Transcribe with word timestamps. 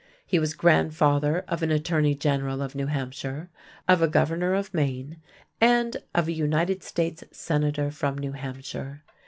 He 0.25 0.39
was 0.39 0.55
grandfather 0.55 1.41
of 1.47 1.61
an 1.61 1.69
attorney 1.69 2.15
general 2.15 2.63
of 2.63 2.73
New 2.73 2.87
Hampshire, 2.87 3.51
of 3.87 4.01
a 4.01 4.07
governor 4.07 4.55
of 4.55 4.73
Maine, 4.73 5.21
and 5.61 5.97
of 6.15 6.27
a 6.27 6.31
United 6.33 6.81
States 6.81 7.23
Senator 7.31 7.91
from 7.91 8.17
New 8.17 8.31
Hampshire. 8.31 9.03